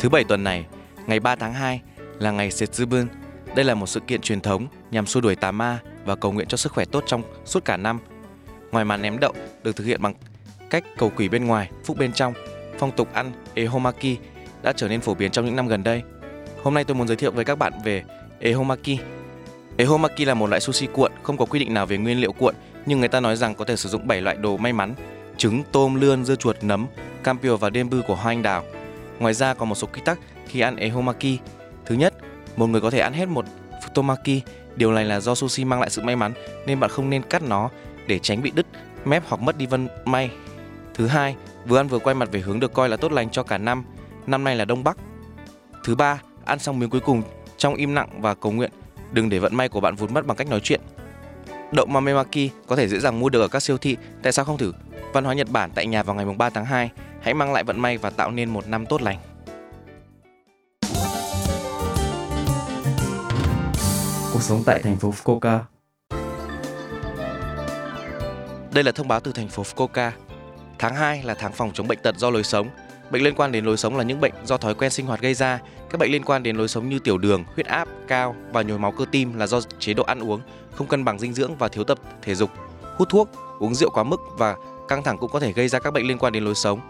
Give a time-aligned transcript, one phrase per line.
[0.00, 0.66] Thứ bảy tuần này,
[1.06, 1.80] ngày 3 tháng 2
[2.18, 3.06] là ngày Setsubun.
[3.54, 6.48] Đây là một sự kiện truyền thống nhằm xua đuổi tà ma và cầu nguyện
[6.48, 8.00] cho sức khỏe tốt trong suốt cả năm.
[8.70, 10.14] Ngoài màn ném đậu được thực hiện bằng
[10.70, 12.32] cách cầu quỷ bên ngoài, phúc bên trong,
[12.78, 14.16] phong tục ăn ehomaki
[14.62, 16.02] đã trở nên phổ biến trong những năm gần đây.
[16.62, 18.02] Hôm nay tôi muốn giới thiệu với các bạn về
[18.40, 18.98] ehomaki.
[19.76, 22.54] Ehomaki là một loại sushi cuộn, không có quy định nào về nguyên liệu cuộn,
[22.86, 24.94] nhưng người ta nói rằng có thể sử dụng 7 loại đồ may mắn:
[25.36, 26.86] trứng, tôm, lươn, dưa chuột, nấm,
[27.24, 28.64] cam piều và đêm bư của hoa anh đào.
[29.20, 31.38] Ngoài ra còn một số quy tắc khi ăn ehomaki.
[31.86, 32.14] Thứ nhất,
[32.56, 33.44] một người có thể ăn hết một
[33.82, 34.40] futomaki.
[34.76, 36.32] Điều này là do sushi mang lại sự may mắn
[36.66, 37.70] nên bạn không nên cắt nó
[38.06, 38.66] để tránh bị đứt
[39.04, 40.30] mép hoặc mất đi vân may.
[40.94, 43.42] Thứ hai, vừa ăn vừa quay mặt về hướng được coi là tốt lành cho
[43.42, 43.84] cả năm.
[44.26, 44.96] Năm nay là đông bắc.
[45.84, 47.22] Thứ ba, ăn xong miếng cuối cùng
[47.56, 48.70] trong im lặng và cầu nguyện.
[49.12, 50.80] Đừng để vận may của bạn vụt mất bằng cách nói chuyện.
[51.72, 53.96] Đậu mamemaki có thể dễ dàng mua được ở các siêu thị.
[54.22, 54.72] Tại sao không thử
[55.12, 56.90] văn hóa Nhật Bản tại nhà vào ngày 3 tháng 2?
[57.20, 59.18] Hãy mang lại vận may và tạo nên một năm tốt lành.
[64.32, 65.58] Cuộc sống tại thành phố Fukuoka
[68.72, 70.10] Đây là thông báo từ thành phố Fukuoka.
[70.78, 72.68] Tháng 2 là tháng phòng chống bệnh tật do lối sống.
[73.10, 75.34] Bệnh liên quan đến lối sống là những bệnh do thói quen sinh hoạt gây
[75.34, 75.60] ra.
[75.90, 78.78] Các bệnh liên quan đến lối sống như tiểu đường, huyết áp cao và nhồi
[78.78, 80.40] máu cơ tim là do chế độ ăn uống,
[80.72, 82.50] không cân bằng dinh dưỡng và thiếu tập thể dục.
[82.96, 83.28] Hút thuốc,
[83.58, 84.56] uống rượu quá mức và
[84.88, 86.80] căng thẳng cũng có thể gây ra các bệnh liên quan đến lối sống.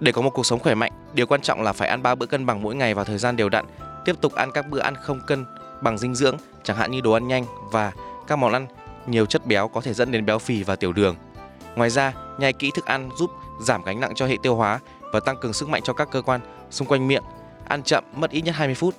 [0.00, 2.26] Để có một cuộc sống khỏe mạnh, điều quan trọng là phải ăn 3 bữa
[2.26, 3.64] cân bằng mỗi ngày vào thời gian đều đặn,
[4.04, 5.44] tiếp tục ăn các bữa ăn không cân
[5.80, 7.92] bằng dinh dưỡng, chẳng hạn như đồ ăn nhanh và
[8.26, 8.66] các món ăn
[9.06, 11.16] nhiều chất béo có thể dẫn đến béo phì và tiểu đường.
[11.76, 13.30] Ngoài ra, nhai kỹ thức ăn giúp
[13.60, 14.80] giảm gánh nặng cho hệ tiêu hóa
[15.12, 16.40] và tăng cường sức mạnh cho các cơ quan
[16.70, 17.22] xung quanh miệng.
[17.68, 18.94] Ăn chậm mất ít nhất 20 phút.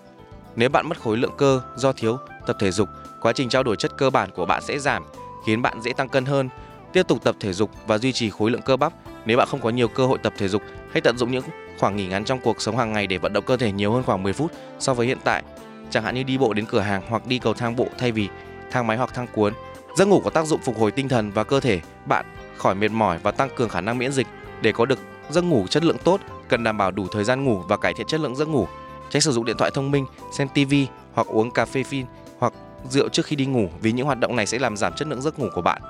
[0.56, 2.90] Nếu bạn mất khối lượng cơ do thiếu tập thể dục,
[3.22, 5.04] quá trình trao đổi chất cơ bản của bạn sẽ giảm,
[5.46, 6.50] khiến bạn dễ tăng cân hơn.
[6.94, 8.94] Tiếp tục tập thể dục và duy trì khối lượng cơ bắp.
[9.26, 10.62] Nếu bạn không có nhiều cơ hội tập thể dục,
[10.92, 11.44] hãy tận dụng những
[11.80, 14.04] khoảng nghỉ ngắn trong cuộc sống hàng ngày để vận động cơ thể nhiều hơn
[14.04, 15.44] khoảng 10 phút so với hiện tại.
[15.90, 18.30] Chẳng hạn như đi bộ đến cửa hàng hoặc đi cầu thang bộ thay vì
[18.72, 19.54] thang máy hoặc thang cuốn.
[19.98, 22.26] Giấc ngủ có tác dụng phục hồi tinh thần và cơ thể bạn
[22.58, 24.28] khỏi mệt mỏi và tăng cường khả năng miễn dịch.
[24.62, 27.64] Để có được giấc ngủ chất lượng tốt, cần đảm bảo đủ thời gian ngủ
[27.68, 28.68] và cải thiện chất lượng giấc ngủ.
[29.10, 30.06] Tránh sử dụng điện thoại thông minh,
[30.38, 30.74] xem TV
[31.14, 32.06] hoặc uống cà phê phin
[32.40, 32.54] hoặc
[32.90, 35.22] rượu trước khi đi ngủ vì những hoạt động này sẽ làm giảm chất lượng
[35.22, 35.82] giấc ngủ của bạn.